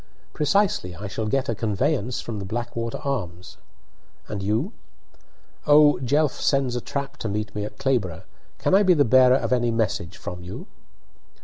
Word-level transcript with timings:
"Precisely. 0.33 0.95
I 0.95 1.05
shall 1.07 1.27
get 1.27 1.47
a 1.47 1.53
conveyance 1.53 2.21
from 2.21 2.39
the 2.39 2.43
'Blackwater 2.45 2.97
Arms.' 3.05 3.57
And 4.27 4.41
you?" 4.41 4.73
'Oh, 5.67 5.99
Jelf 5.99 6.41
sends 6.41 6.75
a 6.75 6.81
trap 6.81 7.17
to 7.17 7.29
meet 7.29 7.53
me 7.53 7.65
at 7.65 7.77
Clayborbough! 7.77 8.23
Can 8.57 8.73
I 8.73 8.81
be 8.81 8.95
the 8.95 9.05
bearer 9.05 9.35
of 9.37 9.53
any 9.53 9.69
message 9.69 10.17
from 10.17 10.43
you?" 10.43 10.65